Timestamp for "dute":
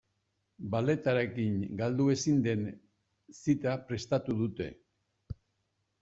4.39-4.71